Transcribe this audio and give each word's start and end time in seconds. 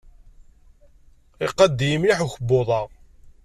Iqadd-iyi 1.45 1.97
mliḥ 2.01 2.19
ukebbuḍ-a. 2.25 2.81